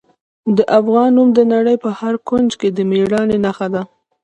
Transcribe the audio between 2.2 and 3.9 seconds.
کونج کې د میړانې نښه ده.